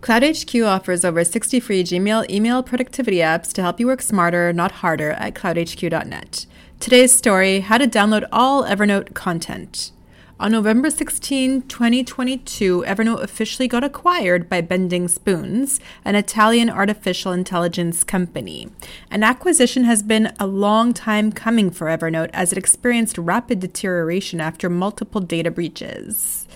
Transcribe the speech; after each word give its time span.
CloudHQ 0.00 0.66
offers 0.66 1.04
over 1.04 1.22
60 1.24 1.60
free 1.60 1.84
Gmail 1.84 2.28
email 2.30 2.62
productivity 2.62 3.18
apps 3.18 3.52
to 3.52 3.60
help 3.60 3.78
you 3.78 3.86
work 3.86 4.00
smarter, 4.00 4.50
not 4.50 4.72
harder, 4.72 5.10
at 5.10 5.34
cloudhq.net. 5.34 6.46
Today's 6.78 7.12
story 7.12 7.60
How 7.60 7.76
to 7.76 7.86
download 7.86 8.26
all 8.32 8.64
Evernote 8.64 9.12
content. 9.12 9.92
On 10.40 10.52
November 10.52 10.88
16, 10.88 11.68
2022, 11.68 12.82
Evernote 12.86 13.22
officially 13.22 13.68
got 13.68 13.84
acquired 13.84 14.48
by 14.48 14.62
Bending 14.62 15.06
Spoons, 15.06 15.80
an 16.02 16.14
Italian 16.14 16.70
artificial 16.70 17.32
intelligence 17.32 18.02
company. 18.02 18.70
An 19.10 19.22
acquisition 19.22 19.84
has 19.84 20.02
been 20.02 20.32
a 20.40 20.46
long 20.46 20.94
time 20.94 21.30
coming 21.30 21.70
for 21.70 21.88
Evernote 21.88 22.30
as 22.32 22.52
it 22.52 22.58
experienced 22.58 23.18
rapid 23.18 23.60
deterioration 23.60 24.40
after 24.40 24.70
multiple 24.70 25.20
data 25.20 25.50
breaches. 25.50 26.46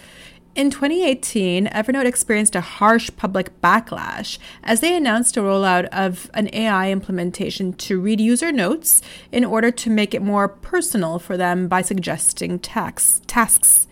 In 0.55 0.71
2018, 0.71 1.67
Evernote 1.67 2.05
experienced 2.05 2.55
a 2.55 2.61
harsh 2.61 3.11
public 3.17 3.61
backlash 3.61 4.39
as 4.63 4.79
they 4.79 4.97
announced 4.97 5.37
a 5.37 5.41
rollout 5.41 5.87
of 5.87 6.31
an 6.33 6.49
AI 6.53 6.93
implementation 6.93 7.73
to 7.73 8.01
read 8.01 8.21
user 8.21 8.53
notes 8.53 9.03
in 9.33 9.45
order 9.45 9.73
to 9.73 9.91
make 9.91 10.15
it 10.15 10.23
more 10.23 10.47
personal 10.47 11.19
for 11.19 11.37
them 11.37 11.67
by 11.67 11.83
suggesting 11.83 12.61
tax- 12.61 13.21
tasks. 13.27 13.89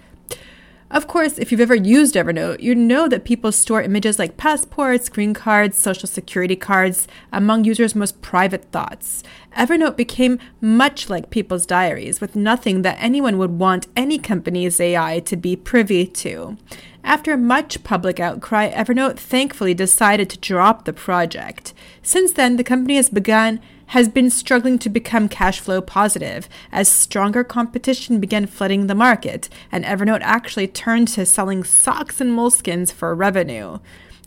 Of 0.93 1.07
course, 1.07 1.39
if 1.39 1.51
you've 1.51 1.61
ever 1.63 1.75
used 1.75 2.17
Evernote, 2.17 2.61
you 2.61 2.75
know 2.75 3.09
that 3.09 3.25
people 3.25 3.51
store 3.51 3.81
images 3.81 4.19
like 4.19 4.37
passports, 4.37 5.09
green 5.09 5.33
cards, 5.33 5.79
social 5.79 6.07
security 6.07 6.55
cards 6.55 7.09
among 7.33 7.65
users' 7.65 7.95
most 7.95 8.21
private 8.21 8.71
thoughts. 8.73 9.23
Evernote 9.57 9.97
became 9.97 10.39
much 10.61 11.09
like 11.09 11.31
people's 11.31 11.65
diaries, 11.65 12.21
with 12.21 12.37
nothing 12.37 12.83
that 12.83 12.99
anyone 13.01 13.39
would 13.39 13.59
want 13.59 13.87
any 13.97 14.19
company's 14.19 14.79
AI 14.79 15.21
to 15.21 15.35
be 15.35 15.57
privy 15.57 16.07
to. 16.07 16.59
After 17.03 17.39
much 17.39 17.83
public 17.85 18.21
outcry, 18.21 18.71
Evernote 18.71 19.17
thankfully 19.17 19.73
decided 19.73 20.29
to 20.29 20.39
drop 20.39 20.85
the 20.85 20.93
project. 20.93 21.73
Since 22.03 22.33
then, 22.33 22.59
the 22.59 22.65
company 22.65 22.97
has 22.97 23.09
begun 23.09 23.61
has 23.87 24.09
been 24.09 24.31
struggling 24.31 24.79
to 24.79 24.89
become 24.89 25.29
cash 25.29 25.61
flow 25.61 25.81
positive 25.81 26.49
as 26.71 26.89
stronger 26.89 27.45
competition 27.45 28.21
began 28.21 28.47
flooding 28.47 28.87
the 28.87 28.95
market, 28.95 29.49
and 29.71 29.85
Evernote 29.85 30.23
actually 30.23 30.69
turned 30.69 31.09
to 31.09 31.27
selling 31.27 31.65
socks 31.65 32.21
and 32.21 32.33
moleskins 32.33 32.93
for 32.93 33.15
revenue. 33.15 33.79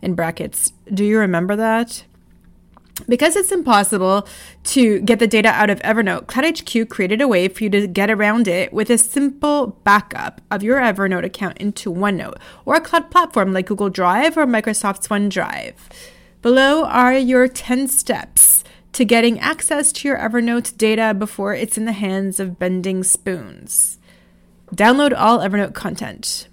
In 0.02 0.16
brackets, 0.16 0.74
do 0.94 1.04
you 1.04 1.18
remember 1.20 1.56
that? 1.56 2.04
Because 3.10 3.36
it's 3.36 3.52
impossible 3.52 4.26
to 4.64 5.02
get 5.02 5.20
the 5.20 5.28
data 5.28 5.50
out 5.50 5.70
of 5.70 5.82
Evernote, 5.82 6.28
CloudHQ 6.28 6.90
created 6.90 7.20
a 7.20 7.28
way 7.28 7.50
for 7.50 7.66
you 7.66 7.70
to 7.72 7.88
get 7.88 8.10
around 8.10 8.48
it 8.48 8.72
with 8.72 8.90
a 8.90 8.98
simple 8.98 9.80
backup 9.84 10.40
of 10.50 10.64
your 10.64 10.80
Evernote 10.80 11.26
account 11.26 11.58
into 11.58 11.94
OneNote 11.94 12.38
or 12.64 12.76
a 12.76 12.82
cloud 12.82 13.12
platform 13.12 13.52
like 13.52 13.66
Google 13.66 13.90
Drive 13.90 14.38
or 14.38 14.46
Microsoft's 14.46 15.10
OneDrive. 15.10 15.74
Below 16.42 16.86
are 16.86 17.18
your 17.18 17.48
10 17.50 17.90
steps 17.90 18.64
to 18.96 19.04
getting 19.04 19.38
access 19.42 19.92
to 19.92 20.08
your 20.08 20.18
Evernote 20.18 20.78
data 20.78 21.14
before 21.14 21.54
it's 21.54 21.78
in 21.78 21.84
the 21.84 21.92
hands 21.92 22.40
of 22.40 22.58
bending 22.58 23.04
spoons. 23.04 24.00
Download 24.74 25.14
all 25.16 25.40
Evernote 25.40 25.74
content. 25.74 26.48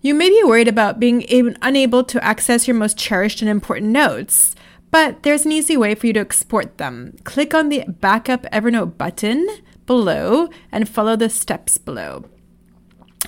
You 0.00 0.14
may 0.14 0.30
be 0.30 0.42
worried 0.42 0.68
about 0.68 0.98
being 0.98 1.26
able, 1.28 1.52
unable 1.60 2.02
to 2.04 2.24
access 2.24 2.66
your 2.66 2.76
most 2.76 2.96
cherished 2.96 3.42
and 3.42 3.50
important 3.50 3.90
notes, 3.90 4.54
but 4.90 5.22
there's 5.22 5.44
an 5.44 5.52
easy 5.52 5.76
way 5.76 5.94
for 5.94 6.06
you 6.06 6.14
to 6.14 6.20
export 6.20 6.78
them. 6.78 7.14
Click 7.24 7.52
on 7.52 7.68
the 7.68 7.84
Backup 7.86 8.44
Evernote 8.44 8.96
button 8.96 9.46
below 9.84 10.48
and 10.72 10.88
follow 10.88 11.14
the 11.14 11.28
steps 11.28 11.76
below. 11.76 12.24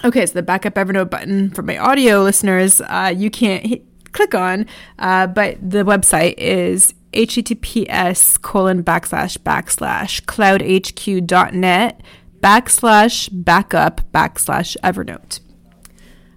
Okay, 0.06 0.24
so 0.24 0.32
the 0.32 0.42
Backup 0.42 0.76
Evernote 0.76 1.10
button 1.10 1.50
for 1.50 1.60
my 1.60 1.76
audio 1.76 2.22
listeners, 2.22 2.80
uh, 2.80 3.12
you 3.14 3.28
can't 3.28 3.66
hit, 3.66 3.84
click 4.12 4.34
on, 4.34 4.64
uh, 4.98 5.26
but 5.26 5.58
the 5.60 5.84
website 5.84 6.36
is 6.38 6.94
https 7.12 8.40
colon 8.40 8.82
backslash 8.84 9.36
backslash 9.38 10.22
cloudhq.net 10.22 12.02
backslash 12.40 13.28
backup 13.32 14.00
backslash 14.12 14.76
evernote. 14.82 15.40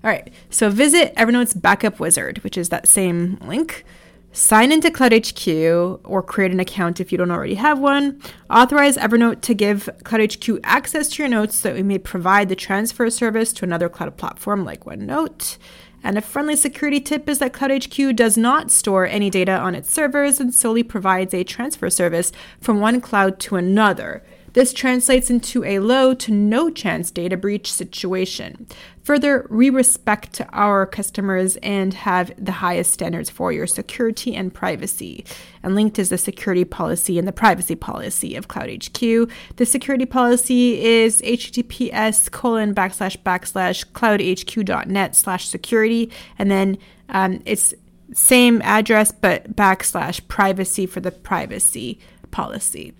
All 0.03 0.09
right, 0.09 0.33
so 0.49 0.69
visit 0.69 1.15
Evernote's 1.15 1.53
backup 1.53 1.97
wizard, 1.97 2.39
which 2.39 2.57
is 2.57 2.67
that 2.69 2.89
same 2.89 3.37
link. 3.41 3.85
Sign 4.33 4.71
into 4.71 4.89
CloudHQ 4.89 6.01
or 6.03 6.21
create 6.21 6.51
an 6.51 6.59
account 6.59 6.99
if 6.99 7.11
you 7.11 7.17
don't 7.17 7.31
already 7.31 7.55
have 7.55 7.79
one. 7.79 8.19
Authorize 8.49 8.97
Evernote 8.97 9.41
to 9.41 9.53
give 9.53 9.87
CloudHQ 10.03 10.59
access 10.63 11.07
to 11.09 11.23
your 11.23 11.29
notes 11.29 11.55
so 11.55 11.69
that 11.69 11.75
we 11.75 11.83
may 11.83 11.99
provide 11.99 12.49
the 12.49 12.55
transfer 12.55 13.09
service 13.09 13.53
to 13.53 13.63
another 13.63 13.87
cloud 13.87 14.17
platform 14.17 14.65
like 14.65 14.83
OneNote. 14.83 15.57
And 16.03 16.17
a 16.17 16.21
friendly 16.21 16.57
security 16.57 16.99
tip 16.99 17.29
is 17.29 17.39
that 17.39 17.53
CloudHQ 17.53 18.15
does 18.15 18.37
not 18.37 18.69
store 18.69 19.07
any 19.07 19.29
data 19.29 19.53
on 19.53 19.73
its 19.73 19.89
servers 19.89 20.39
and 20.39 20.53
solely 20.53 20.83
provides 20.83 21.33
a 21.33 21.45
transfer 21.45 21.89
service 21.89 22.33
from 22.59 22.81
one 22.81 22.99
cloud 22.99 23.39
to 23.41 23.55
another. 23.55 24.21
This 24.53 24.71
translates 24.71 25.29
into 25.29 25.63
a 25.63 25.79
low 25.79 26.13
to 26.13 26.31
no 26.31 26.69
chance 26.69 27.09
data 27.11 27.35
breach 27.35 27.71
situation. 27.71 28.67
Further, 29.03 29.47
we 29.49 29.69
respect 29.69 30.41
our 30.53 30.85
customers 30.85 31.57
and 31.57 31.93
have 31.93 32.31
the 32.37 32.53
highest 32.53 32.93
standards 32.93 33.29
for 33.29 33.51
your 33.51 33.67
security 33.67 34.35
and 34.35 34.53
privacy. 34.53 35.25
And 35.61 35.75
linked 35.75 35.99
is 35.99 36.09
the 36.09 36.17
security 36.17 36.63
policy 36.63 37.19
and 37.19 37.27
the 37.27 37.33
privacy 37.33 37.75
policy 37.75 38.35
of 38.35 38.47
CloudHQ. 38.47 39.29
The 39.57 39.65
security 39.65 40.05
policy 40.05 40.81
is 40.83 41.21
https 41.21 42.31
colon 42.31 42.73
backslash 42.73 43.17
backslash 43.17 43.85
cloudhq.net 43.91 45.15
slash 45.15 45.47
security. 45.47 46.11
And 46.37 46.49
then 46.49 46.77
um, 47.09 47.41
it's 47.45 47.73
same 48.13 48.61
address 48.61 49.11
but 49.11 49.55
backslash 49.55 50.25
privacy 50.27 50.85
for 50.85 50.99
the 50.99 51.11
privacy 51.11 51.99
policy. 52.31 52.93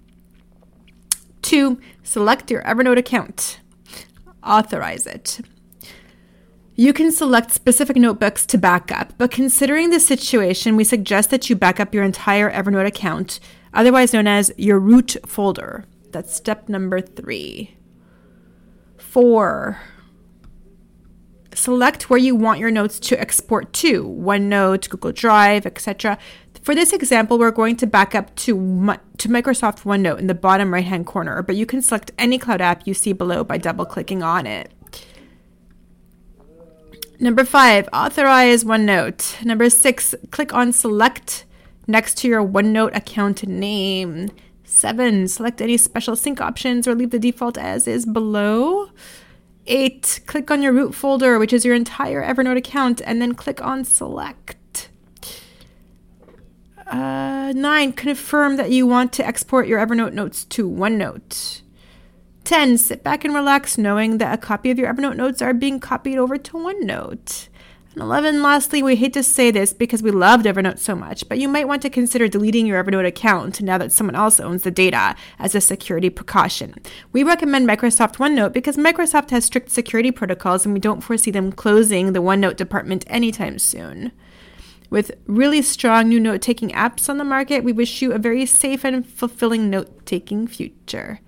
Select 2.02 2.50
your 2.50 2.64
Evernote 2.64 2.98
account. 2.98 3.60
Authorize 4.44 5.06
it. 5.06 5.40
You 6.74 6.94
can 6.94 7.12
select 7.12 7.52
specific 7.52 7.96
notebooks 7.96 8.48
to 8.48 8.58
backup, 8.58 9.14
but 9.20 9.30
considering 9.30 9.92
the 9.92 10.00
situation, 10.00 10.76
we 10.76 10.84
suggest 10.84 11.30
that 11.30 11.52
you 11.52 11.56
back 11.56 11.80
up 11.80 11.94
your 11.94 12.04
entire 12.04 12.52
Evernote 12.52 12.88
account, 12.88 13.40
otherwise 13.72 14.14
known 14.14 14.26
as 14.26 14.52
your 14.58 14.80
root 14.80 15.16
folder. 15.28 15.86
That's 16.12 16.36
step 16.36 16.70
number 16.70 17.00
three. 17.02 17.78
Four, 18.98 19.80
select 21.54 22.10
where 22.10 22.18
you 22.18 22.36
want 22.36 22.60
your 22.60 22.72
notes 22.72 23.00
to 23.02 23.22
export 23.22 23.74
to 23.74 24.04
OneNote, 24.04 24.90
Google 24.90 25.12
Drive, 25.12 25.68
etc. 25.68 26.18
For 26.64 26.74
this 26.74 26.94
example, 26.94 27.38
we're 27.38 27.52
going 27.52 27.76
to 27.78 27.88
back 27.88 28.16
up 28.16 28.34
to, 28.38 28.54
to 29.18 29.28
Microsoft 29.28 29.84
OneNote 29.84 30.20
in 30.20 30.28
the 30.28 30.34
bottom 30.34 30.74
right 30.74 30.86
hand 30.86 31.06
corner, 31.06 31.44
but 31.44 31.58
you 31.58 31.66
can 31.66 31.82
select 31.82 32.12
any 32.18 32.38
cloud 32.38 32.62
app 32.62 32.88
you 32.88 32.94
see 32.94 33.12
below 33.12 33.44
by 33.44 33.58
double 33.58 33.86
clicking 33.86 34.24
on 34.24 34.48
it. 34.48 34.72
Number 37.20 37.44
five, 37.44 37.90
authorize 37.92 38.64
OneNote. 38.64 39.44
Number 39.44 39.70
six, 39.70 40.16
click 40.32 40.54
on 40.54 40.72
select 40.72 41.44
next 41.86 42.18
to 42.20 42.30
your 42.30 42.46
OneNote 42.46 42.96
account 42.96 43.46
name. 43.46 44.30
Seven, 44.64 45.28
select 45.28 45.62
any 45.62 45.76
special 45.76 46.16
sync 46.16 46.40
options 46.40 46.88
or 46.88 46.96
leave 46.96 47.10
the 47.10 47.20
default 47.20 47.58
as 47.58 47.90
is 47.90 48.06
below. 48.06 48.90
Eight, 49.68 50.22
click 50.28 50.50
on 50.50 50.62
your 50.62 50.72
root 50.72 50.96
folder, 50.96 51.38
which 51.40 51.52
is 51.52 51.66
your 51.66 51.76
entire 51.76 52.24
Evernote 52.24 52.58
account, 52.58 53.02
and 53.06 53.22
then 53.22 53.36
click 53.36 53.62
on 53.62 53.84
select. 53.84 54.56
Uh, 56.94 57.52
nine, 57.54 57.92
confirm 57.92 58.56
that 58.58 58.70
you 58.70 58.86
want 58.86 59.12
to 59.12 59.26
export 59.26 59.68
your 59.68 59.84
Evernote 59.84 60.14
notes 60.14 60.46
to 60.46 60.70
OneNote. 60.70 61.62
10. 62.44 62.78
Sit 62.78 63.04
back 63.04 63.26
and 63.26 63.34
relax 63.34 63.80
knowing 63.80 64.20
that 64.20 64.32
a 64.32 64.38
copy 64.38 64.70
of 64.70 64.78
your 64.78 64.94
Evernote 64.94 65.16
notes 65.16 65.42
are 65.42 65.56
being 65.56 65.80
copied 65.80 66.20
over 66.20 66.38
to 66.38 66.52
OneNote. 66.54 67.48
And 67.94 68.04
11. 68.04 68.44
Lastly, 68.44 68.84
we 68.84 68.96
hate 68.96 69.14
to 69.14 69.24
say 69.24 69.50
this 69.50 69.74
because 69.74 70.04
we 70.04 70.12
loved 70.12 70.46
Evernote 70.46 70.78
so 70.78 70.96
much, 70.96 71.28
but 71.28 71.40
you 71.40 71.50
might 71.50 71.68
want 71.68 71.82
to 71.82 71.90
consider 71.90 72.28
deleting 72.28 72.68
your 72.68 72.84
Evernote 72.84 73.08
account 73.08 73.60
now 73.60 73.80
that 73.80 73.92
someone 73.92 74.16
else 74.16 74.40
owns 74.40 74.62
the 74.62 74.70
data 74.70 75.16
as 75.40 75.56
a 75.56 75.62
security 75.62 76.12
precaution. 76.12 76.76
We 77.12 77.24
recommend 77.24 77.68
Microsoft 77.68 78.18
OneNote 78.18 78.54
because 78.54 78.78
Microsoft 78.78 79.32
has 79.32 79.46
strict 79.46 79.72
security 79.72 80.12
protocols 80.12 80.64
and 80.64 80.76
we 80.76 80.80
don't 80.80 81.02
foresee 81.02 81.32
them 81.32 81.54
closing 81.54 82.14
the 82.14 82.22
OneNote 82.22 82.56
department 82.56 83.04
anytime 83.08 83.58
soon. 83.58 84.12
With 84.94 85.18
really 85.26 85.64
strong 85.64 86.10
new 86.10 86.20
note 86.20 86.44
taking 86.44 86.70
apps 86.70 87.10
on 87.10 87.18
the 87.18 87.24
market, 87.24 87.64
we 87.64 87.74
wish 87.74 88.04
you 88.04 88.14
a 88.14 88.20
very 88.20 88.46
safe 88.46 88.86
and 88.86 89.04
fulfilling 89.04 89.68
note 89.68 90.06
taking 90.06 90.46
future. 90.46 91.20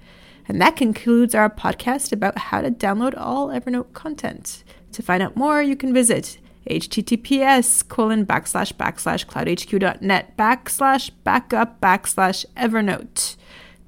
And 0.48 0.62
that 0.62 0.76
concludes 0.76 1.34
our 1.34 1.50
podcast 1.50 2.12
about 2.12 2.38
how 2.38 2.62
to 2.62 2.70
download 2.70 3.16
all 3.18 3.48
Evernote 3.48 3.92
content. 3.94 4.64
To 4.92 5.02
find 5.02 5.24
out 5.24 5.36
more, 5.36 5.64
you 5.64 5.76
can 5.76 5.96
visit 5.96 6.38
https 6.70 7.88
colon 7.88 8.24
backslash 8.24 8.72
backslash 8.72 9.26
cloudhq.net 9.26 10.38
backslash 10.38 11.10
backup 11.24 11.82
backslash 11.82 12.46
evernote. 12.56 13.36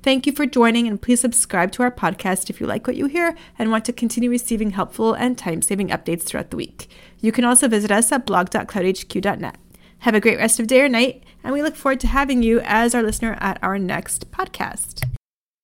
Thank 0.02 0.26
you 0.26 0.34
for 0.34 0.48
joining, 0.48 0.88
and 0.88 1.00
please 1.00 1.20
subscribe 1.20 1.72
to 1.74 1.84
our 1.84 1.92
podcast 1.92 2.50
if 2.50 2.60
you 2.60 2.66
like 2.66 2.88
what 2.88 2.96
you 2.96 3.06
hear 3.06 3.36
and 3.60 3.70
want 3.70 3.86
to 3.86 3.94
continue 3.94 4.32
receiving 4.32 4.72
helpful 4.72 5.14
and 5.14 5.38
time 5.38 5.62
saving 5.62 5.90
updates 5.90 6.24
throughout 6.24 6.50
the 6.50 6.58
week. 6.58 6.90
You 7.20 7.32
can 7.32 7.46
also 7.46 7.68
visit 7.68 7.92
us 7.92 8.12
at 8.12 8.26
blog.cloudhq.net. 8.26 9.58
Have 10.00 10.16
a 10.16 10.20
great 10.20 10.38
rest 10.38 10.60
of 10.60 10.68
day 10.68 10.82
or 10.82 10.90
night, 10.90 11.24
and 11.44 11.54
we 11.54 11.62
look 11.62 11.76
forward 11.76 12.00
to 12.02 12.08
having 12.08 12.44
you 12.44 12.60
as 12.62 12.94
our 12.94 13.04
listener 13.04 13.38
at 13.40 13.58
our 13.62 13.80
next 13.80 14.32
podcast. 14.32 15.04